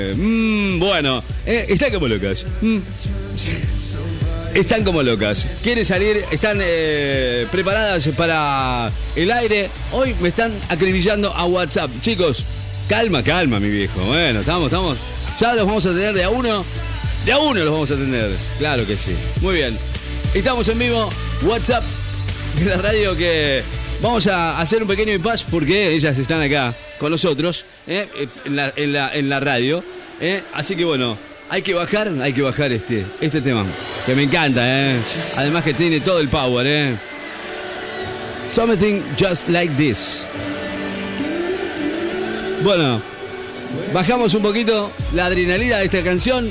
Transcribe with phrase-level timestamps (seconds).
[0.00, 2.46] Eh, mm, bueno, eh, están como locas.
[2.62, 2.78] Mm.
[4.54, 5.46] Están como locas.
[5.62, 9.68] Quieren salir, están eh, preparadas para el aire.
[9.92, 11.90] Hoy me están acribillando a WhatsApp.
[12.00, 12.44] Chicos,
[12.88, 14.00] calma, calma, mi viejo.
[14.06, 14.98] Bueno, estamos, estamos.
[15.38, 16.64] Ya los vamos a tener de a uno.
[17.26, 18.30] De a uno los vamos a tener.
[18.58, 19.14] Claro que sí.
[19.42, 19.76] Muy bien.
[20.34, 21.10] Estamos en vivo.
[21.42, 21.84] WhatsApp
[22.58, 23.62] de la radio que
[24.00, 28.08] vamos a hacer un pequeño impasse porque ellas están acá con nosotros eh,
[28.44, 29.84] en, la, en, la, en la radio.
[30.20, 30.42] eh.
[30.54, 31.16] Así que bueno,
[31.48, 33.64] hay que bajar, hay que bajar este, este tema.
[34.06, 34.96] Que me encanta, ¿eh?
[35.36, 36.96] Además que tiene todo el power, ¿eh?
[38.50, 40.26] Something just like this.
[42.62, 43.00] Bueno,
[43.92, 46.50] bajamos un poquito la adrenalina de esta canción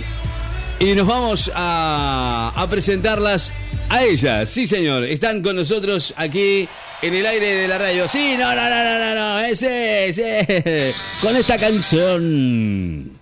[0.80, 3.54] y nos vamos a, a presentarlas
[3.90, 4.50] a ellas.
[4.50, 6.68] Sí, señor, están con nosotros aquí
[7.02, 8.08] en el aire de la radio.
[8.08, 10.94] Sí, no, no, no, no, no, no, ese, ese.
[11.22, 13.20] Con esta canción,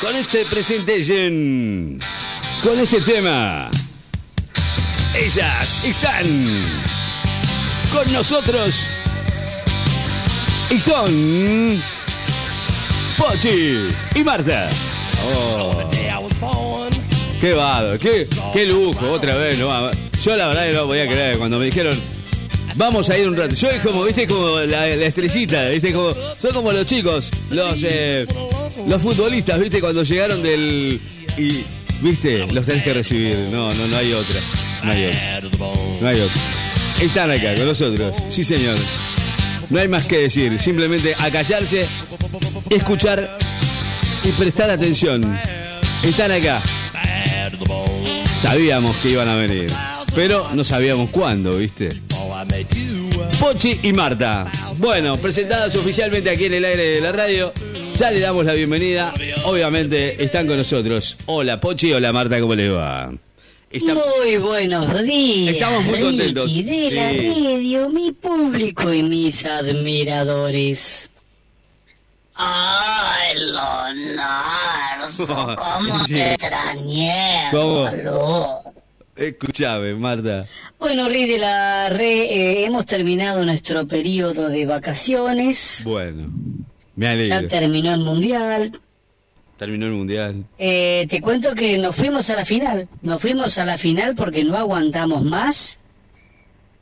[0.00, 2.00] con este presentation,
[2.62, 3.70] con este tema.
[5.14, 6.26] Ellas están
[7.92, 8.86] con nosotros
[10.70, 11.82] y son
[13.16, 14.68] Pochi y Marta.
[15.26, 15.88] Oh.
[17.40, 19.58] Qué vado, qué, qué lujo, otra vez.
[19.58, 19.90] ¿no?
[20.20, 21.94] Yo la verdad que no podía creer cuando me dijeron,
[22.74, 23.54] vamos a ir un rato.
[23.54, 27.78] Yo es como, viste, como la, la estrellita, viste, como, son como los chicos, los,
[27.82, 28.26] eh,
[28.86, 31.00] los futbolistas, viste, cuando llegaron del...
[31.36, 31.64] Y,
[32.00, 33.36] viste, los tenés que recibir.
[33.50, 34.40] No, no, no hay otra.
[34.82, 35.40] No hay otra.
[36.00, 36.42] No hay otra.
[37.00, 38.76] Están acá con nosotros, sí señor.
[39.70, 41.86] No hay más que decir, simplemente acallarse,
[42.70, 43.38] escuchar
[44.22, 45.38] y prestar atención.
[46.04, 46.62] Están acá.
[48.40, 49.72] Sabíamos que iban a venir,
[50.14, 51.88] pero no sabíamos cuándo, ¿viste?
[53.44, 54.46] Pochi y Marta.
[54.78, 57.52] Bueno, presentadas oficialmente aquí en el aire de la radio.
[57.94, 59.12] Ya le damos la bienvenida.
[59.44, 61.18] Obviamente están con nosotros.
[61.26, 63.12] Hola Pochi, hola Marta, ¿cómo les va?
[63.70, 65.56] Está- Muy buenos días.
[65.56, 66.46] Estamos muy contentos.
[66.46, 67.28] Ricky, de la Sí.
[67.28, 71.10] radio, mi público y mis admiradores.
[72.36, 75.06] Ay, Leonardo,
[75.58, 76.14] cómo Sí.
[76.14, 77.90] te extrañé, ¿Cómo?
[79.16, 80.46] Escuchame, Marta.
[80.78, 85.82] Bueno, Rey de la Re, eh, hemos terminado nuestro periodo de vacaciones.
[85.84, 86.30] Bueno,
[86.96, 87.48] me Ya alegro.
[87.48, 88.80] terminó el mundial.
[89.56, 90.44] Terminó el mundial.
[90.58, 92.88] Eh, te cuento que nos fuimos a la final.
[93.02, 95.78] Nos fuimos a la final porque no aguantamos más.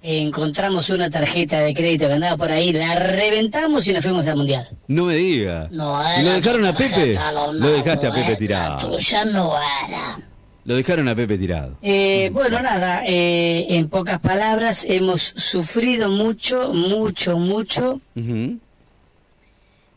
[0.02, 4.26] Eh, encontramos una tarjeta de crédito que andaba por ahí, la reventamos y nos fuimos
[4.26, 4.68] al mundial.
[4.88, 5.68] No me diga.
[5.70, 7.14] No ¿Lo era dejaron a Pepe?
[7.52, 8.90] Lo dejaste a Pepe eh, tirado.
[8.90, 9.52] tuya no
[9.86, 10.18] era.
[10.64, 11.76] Lo dejaron a Pepe tirado.
[11.82, 18.00] Eh, bueno, nada, eh, en pocas palabras, hemos sufrido mucho, mucho, mucho.
[18.14, 18.58] Ujú.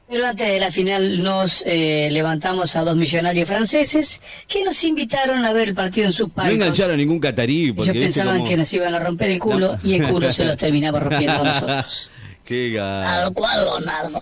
[0.08, 5.44] Pero antes de la final nos eh, levantamos a dos millonarios franceses que nos invitaron
[5.46, 6.54] a ver el partido en sus No palcos.
[6.54, 9.80] engancharon ningún catarí porque Ellos pensaban cómo- que nos iban a romper el culo No.
[9.84, 12.10] y el culo se los terminaba rompiendo a nosotros.
[12.44, 13.58] Qué ga- Al cual,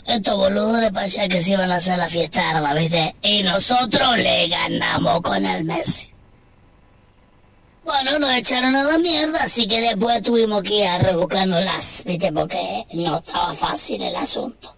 [0.07, 3.15] estos boludos le parecía que se iban a hacer la fiesta, ¿viste?
[3.21, 6.07] Y nosotros le ganamos con el Messi.
[7.83, 12.31] Bueno, nos echaron a la mierda, así que después tuvimos que ir a rebuscárnoslas, ¿viste?
[12.31, 14.73] Porque no estaba fácil el asunto.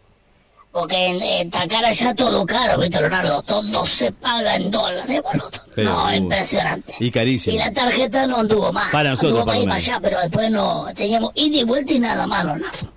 [0.72, 3.42] Porque en, en Takara ya todo caro, ¿viste, Leonardo?
[3.44, 5.52] Todo se paga en dólares, boludo.
[5.74, 6.96] Pero, no, impresionante.
[7.00, 7.56] y carísimo.
[7.56, 8.92] Y la tarjeta no anduvo más.
[8.92, 12.00] Para nosotros, Anduvo para ir para allá, pero después no teníamos ida y vuelta y
[12.00, 12.92] nada más, Leonardo.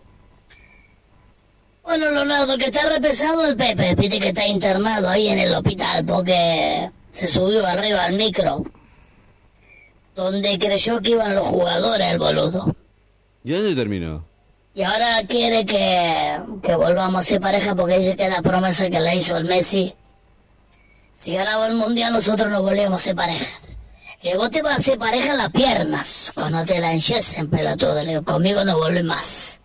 [1.84, 6.04] Bueno, Leonardo, que está repesado el Pepe, viste que está internado ahí en el hospital
[6.04, 8.64] porque se subió arriba al micro.
[10.18, 12.74] Donde creyó que iban los jugadores, el boludo.
[13.44, 14.24] ¿Y dónde terminó?
[14.74, 18.90] Y ahora quiere que, que volvamos a ser pareja porque dice que es la promesa
[18.90, 19.94] que le hizo el Messi.
[21.12, 23.60] Si ganaba el mundial, nosotros nos volvíamos a ser pareja.
[24.20, 28.02] Y vos te vas a hacer pareja en las piernas cuando te la enchesen, pelotudo.
[28.02, 29.60] Le digo, conmigo no vuelve más.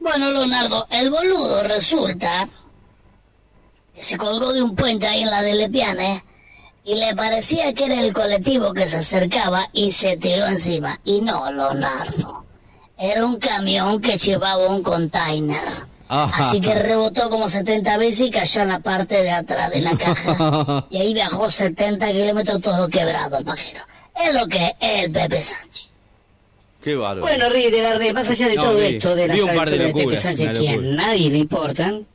[0.00, 2.46] Bueno, Leonardo, el boludo resulta
[3.94, 6.22] que se colgó de un puente ahí en la de Lepiane
[6.84, 11.00] y le parecía que era el colectivo que se acercaba y se tiró encima.
[11.04, 12.44] Y no, Leonardo.
[12.98, 15.64] Era un camión que llevaba un container.
[16.08, 16.48] Ajá.
[16.48, 19.96] Así que rebotó como 70 veces y cayó en la parte de atrás de la
[19.96, 20.86] caja.
[20.90, 23.82] Y ahí viajó 70 kilómetros todo quebrado el pajero.
[24.14, 25.88] Es lo que es el Pepe Sánchez.
[26.82, 27.22] Qué bárbaro.
[27.22, 29.80] Bueno, Rí de la más allá de No, todo esto de las par de aventuras
[29.80, 32.06] de Pepe Sánchez, que a nadie le importan,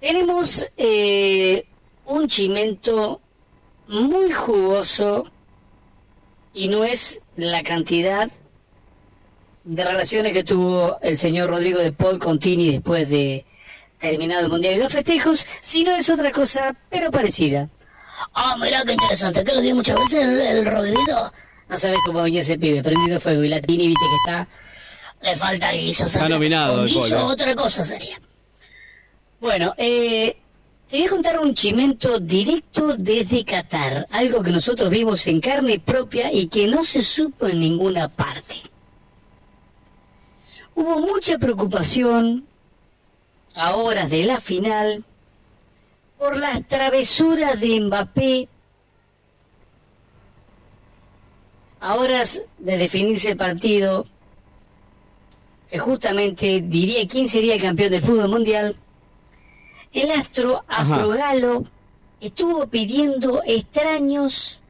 [0.00, 1.66] tenemos eh,
[2.12, 3.20] un chimento
[3.88, 5.30] muy jugoso
[6.52, 8.30] y no es la cantidad
[9.64, 13.46] de relaciones que tuvo el señor Rodrigo de Paul con Tini después de
[13.98, 17.68] terminado el Mundial y los festejos, sino es otra cosa, pero parecida.
[18.34, 20.94] Ah, mira qué interesante, que lo di muchas veces el, el
[21.68, 24.48] No sabes cómo venía ese pibe, prendido fuego y la tini, viste que está...
[25.22, 26.04] Le falta guiso.
[26.04, 26.84] Está nominado.
[26.84, 28.20] guiso otra cosa sería.
[29.40, 30.41] Bueno, eh,
[30.92, 35.80] te voy a contar un chimento directo desde Qatar, algo que nosotros vimos en carne
[35.80, 38.56] propia y que no se supo en ninguna parte.
[40.74, 42.44] Hubo mucha preocupación
[43.54, 45.02] a horas de la final
[46.18, 48.48] por las travesuras de Mbappé
[51.80, 54.04] a horas de definirse el partido
[55.70, 58.76] que justamente diría quién sería el campeón del fútbol mundial
[59.92, 61.64] el astro Afrogalo
[62.20, 64.60] estuvo pidiendo extraños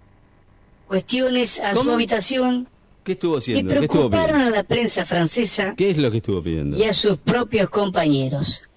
[0.89, 2.69] cuestiones a su habitación
[3.05, 3.75] ¿Qué estuvo haciendo?
[3.75, 5.75] Y preocuparon a la prensa francesa.
[5.77, 6.77] ¿Qué es lo que estuvo pidiendo?
[6.77, 8.69] Y a sus propios compañeros.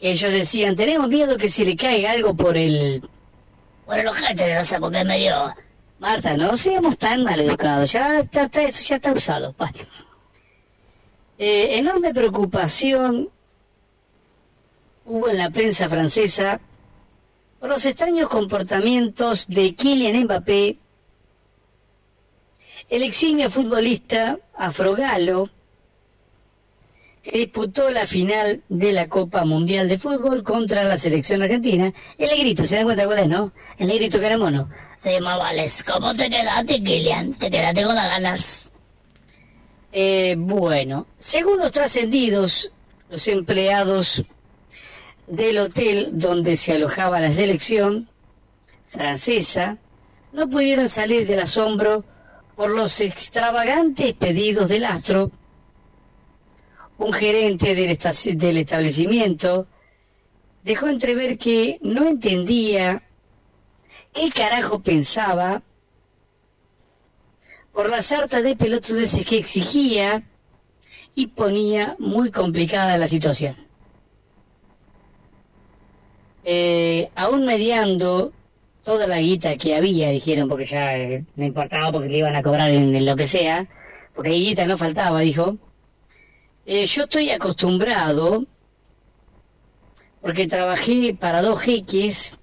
[0.00, 3.02] Ellos decían, tenemos miedo que se le caiga algo por el...
[3.86, 5.54] Por el ojete, no sé, porque me dio...
[5.98, 9.54] Marta, no seamos tan mal educados, ya está, eso ya está usado.
[11.38, 13.30] Eh, enorme preocupación
[15.08, 16.60] hubo en la prensa francesa
[17.58, 20.76] por los extraños comportamientos de Kylian Mbappé,
[22.90, 25.50] el eximio futbolista afrogalo,
[27.22, 31.92] que disputó la final de la Copa Mundial de Fútbol contra la selección argentina.
[32.16, 33.52] El negrito, ¿se dan cuenta cuál es, no?
[33.76, 34.70] El negrito que era mono.
[34.98, 35.84] Se llama Vales.
[35.84, 37.34] ¿Cómo te quedaste, Kylian?
[37.34, 38.70] ¿Te quedaste con las ganas?
[39.92, 42.70] Eh, bueno, según los trascendidos,
[43.10, 44.24] los empleados
[45.28, 48.08] del hotel donde se alojaba la selección
[48.86, 49.76] francesa
[50.32, 52.04] no pudieron salir del asombro
[52.56, 55.30] por los extravagantes pedidos del astro.
[56.96, 57.98] Un gerente del,
[58.38, 59.66] del establecimiento
[60.64, 63.02] dejó entrever que no entendía
[64.12, 65.62] qué carajo pensaba
[67.72, 70.24] por la sarta de pelotudeces que exigía
[71.14, 73.67] y ponía muy complicada la situación
[76.44, 78.32] eh, aún mediando
[78.84, 82.42] toda la guita que había, dijeron, porque ya eh, no importaba porque le iban a
[82.42, 83.66] cobrar en, lo que sea,
[84.14, 85.58] porque guita no faltaba, dijo.
[86.64, 88.46] Eh, yo estoy acostumbrado,
[90.20, 92.38] porque trabajé para dos jeques,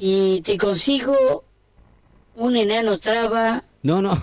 [0.00, 1.44] y te consigo
[2.34, 3.64] un enano traba.
[3.82, 4.20] No, no.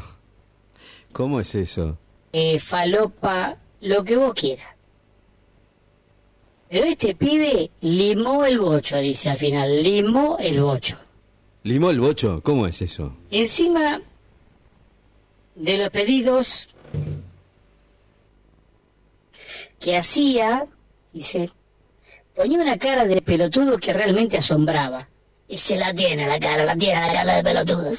[1.11, 1.97] ¿Cómo es eso?
[2.33, 4.76] Eh, falopa, lo que vos quieras.
[6.69, 10.97] Pero este pibe limó el bocho, dice al final, limó el bocho.
[11.63, 12.41] ¿Limó el bocho?
[12.43, 13.15] ¿Cómo es eso?
[13.31, 14.01] Encima
[15.55, 16.69] de los pedidos
[19.79, 20.67] que hacía,
[21.13, 21.51] dice,
[22.35, 25.07] ponía una cara de pelotudo que realmente asombraba.
[25.47, 27.91] Y se la tiene la cara, la tiene la cara de pelotudo.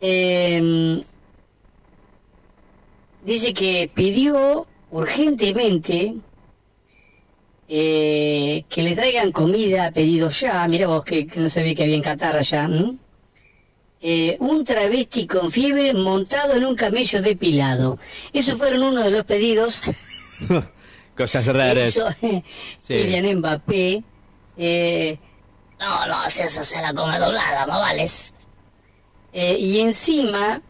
[0.00, 1.04] Eh,
[3.24, 6.14] dice que pidió urgentemente
[7.68, 11.84] eh, que le traigan comida a pedido ya, mira vos que, no se ve que
[11.84, 12.68] había en Qatar allá,
[14.02, 17.98] eh, un travesti con fiebre montado en un camello depilado.
[18.32, 19.82] Esos fueron uno de los pedidos.
[21.16, 21.88] Cosas raras.
[21.88, 22.08] Eso,
[22.82, 23.34] sí.
[23.34, 24.02] Mbappé.
[24.56, 25.18] Eh,
[25.78, 28.34] no, no, se hace la come doblada, más vales.
[29.32, 30.60] y encima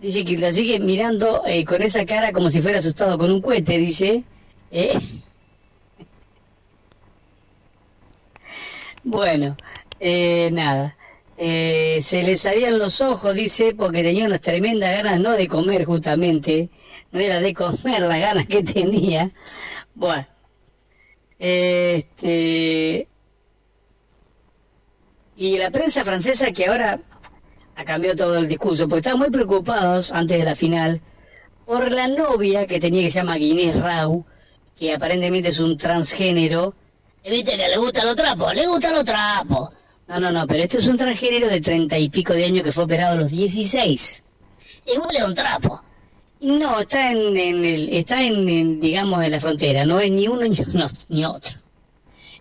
[0.00, 3.40] Dice que lo sigue mirando eh, con esa cara como si fuera asustado con un
[3.40, 4.24] cohete, dice.
[4.70, 4.98] Eh.
[9.04, 9.56] Bueno,
[10.00, 10.94] eh, nada.
[11.38, 16.68] se le salían los ojos, dice, porque tenía unas tremendas ganas, no de comer justamente,
[17.10, 19.30] no era de comer las ganas que tenía.
[19.94, 20.26] Bueno,
[21.38, 23.08] este.
[25.36, 27.00] Y la prensa francesa que ahora
[27.78, 31.00] ha cambiado todo el discurso, porque estaban muy preocupados antes de la final
[31.64, 34.26] por la novia que tenía que se llama Guinness Rau,
[34.76, 36.74] que aparentemente es un transgénero.
[37.22, 39.70] Y viste que le gusta los trapos, le gustan los trapos.
[40.08, 42.72] No, no, no, pero este es un transgénero de treinta y pico de años que
[42.72, 44.24] fue operado a los 16.
[44.86, 45.80] Igual es un trapo.
[46.40, 50.42] No, está en, el, está en, digamos, en la frontera, no es ni uno
[51.08, 51.60] ni, otro.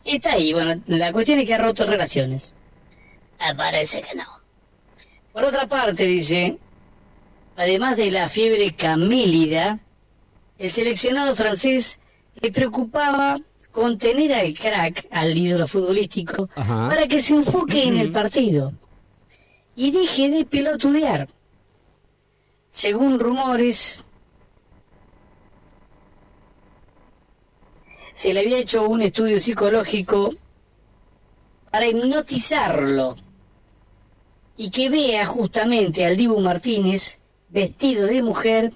[0.03, 2.56] Está ahí, bueno, la cuestión es que ha roto relaciones.
[3.39, 4.37] Me parece que no.
[5.38, 6.58] Por otra parte, dice,
[7.56, 9.77] además de la fiebre camélida,
[10.58, 12.00] el seleccionado francés
[12.41, 13.38] le preocupaba
[13.72, 18.74] contener al crack, al ídolo futbolístico, para que se enfoque en el partido
[19.75, 21.29] y deje de pelotudear.
[22.72, 24.03] Según rumores,
[28.15, 30.34] se le había hecho un estudio psicológico
[31.70, 33.27] para hipnotizarlo
[34.58, 38.74] y que vea justamente al Dibu Martínez vestido de mujer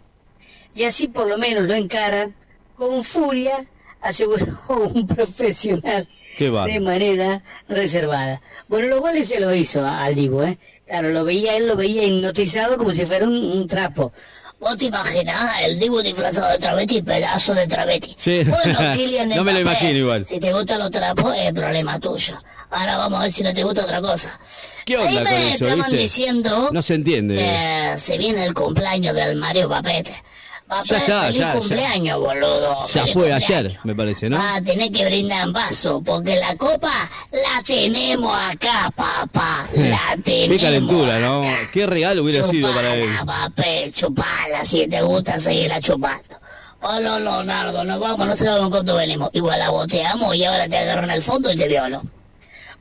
[0.73, 2.29] y así por lo menos lo encara
[2.75, 3.65] con furia,
[4.01, 4.45] aseguró
[4.93, 6.07] un profesional
[6.37, 8.41] de manera reservada.
[8.67, 10.57] Bueno, los goles se lo hizo al Dibu, ¿eh?
[10.87, 14.11] Claro, lo veía, él lo veía hipnotizado como si fuera un, trapo.
[14.59, 18.15] ¿Vos te imaginas el Dibu disfrazado de travesti, pedazo de travesti?
[18.17, 18.43] Sí.
[18.43, 20.25] Bueno, Kylian No me lo imagino igual.
[20.25, 22.41] Si te gustan los trapos, es problema tuyo.
[22.71, 24.39] Ahora vamos a ver si no te gusta otra cosa.
[24.85, 26.69] ¿Qué onda Ahí me con eso, estaban diciendo...
[26.71, 27.35] No se entiende.
[27.35, 30.23] Que se viene el cumpleaños del Mario Papete.
[30.67, 32.87] Papá, ya está, feliz ya, cumpleaños, boludo.
[32.93, 34.37] Ya fue ayer, me parece, ¿no?
[34.39, 39.67] Ah, tenés que brindar en vaso, porque la copa la tenemos acá, papá.
[39.75, 40.55] La tenemos.
[40.55, 41.43] Qué calentura, ¿no?
[41.73, 43.09] Qué regalo hubiera sido para él.
[43.25, 46.39] papel, chupala, si te gusta, seguirla chupando.
[46.79, 49.29] Hola, Leonardo, nos vamos, no sabemos cuánto venimos.
[49.33, 52.01] Igual la boteamos y ahora te agarran al fondo y te violo.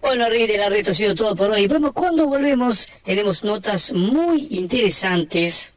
[0.01, 1.69] Bueno, Rey de la Reto ha sido todo por hoy.
[1.69, 5.75] Bueno, cuando volvemos tenemos notas muy interesantes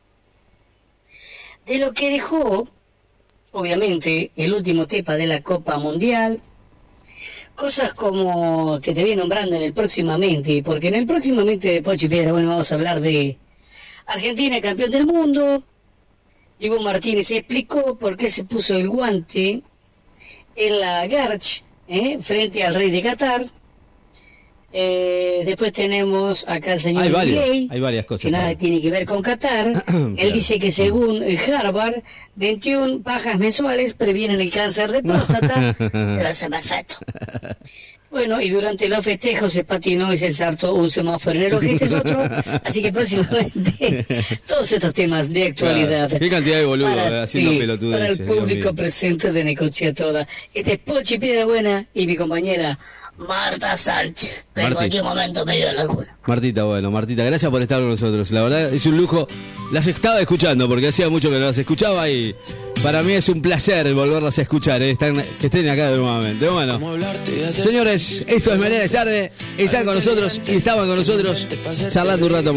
[1.65, 2.67] de lo que dejó,
[3.51, 6.41] obviamente, el último tepa de la Copa Mundial.
[7.55, 12.07] Cosas como que te voy nombrando en el próximamente, porque en el próximamente de Pochi
[12.07, 13.37] Piedra, bueno, vamos a hablar de
[14.05, 15.63] Argentina, campeón del mundo.
[16.59, 19.61] Diego Martínez explicó por qué se puso el guante
[20.55, 22.17] en la Garch, ¿eh?
[22.21, 23.62] frente al rey de Qatar.
[24.75, 28.23] Eh, después tenemos acá el señor hay hay varias cosas.
[28.23, 29.83] Que nada tiene que ver con Qatar.
[30.17, 32.01] Él dice que según Harvard,
[32.35, 35.75] 21 pajas mensuales previenen el cáncer de próstata.
[35.77, 36.95] perfecto.
[38.09, 41.85] Bueno, y durante los festejos se patinó y se saltó un semáforo en el ojete
[41.85, 42.29] es otro.
[42.63, 44.05] Así que próximamente
[44.47, 46.11] todos estos temas de actualidad.
[46.11, 47.99] Qué cantidad de boludos haciendo pelotudes.
[47.99, 50.27] Para el público presente de Necochea toda.
[50.53, 52.77] Este es Pochi Piedra Buena y mi compañera
[53.17, 56.17] Marta Sánchez, que en cualquier momento me dio la luna.
[56.25, 58.31] Martita, bueno, Martita, gracias por estar con nosotros.
[58.31, 59.27] La verdad es un lujo.
[59.71, 62.35] Las estaba escuchando porque hacía mucho que no las escuchaba y
[62.81, 66.49] para mí es un placer volverlas a escuchar, eh, que estén acá nuevamente.
[66.49, 66.79] Bueno,
[67.51, 69.31] señores, esto es Melena Tarde.
[69.57, 71.47] Están con nosotros y estaban con nosotros
[71.89, 72.53] charlando un rato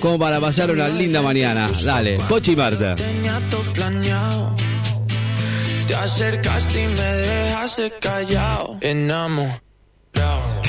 [0.00, 1.68] como, para pasar una linda mañana.
[1.84, 2.96] Dale, Pochi y Marta.
[5.86, 8.78] Te acercaste y me dejaste callado.
[10.12, 10.61] down.